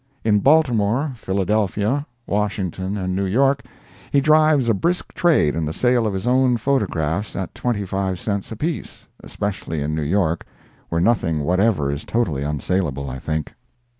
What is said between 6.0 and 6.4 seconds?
of his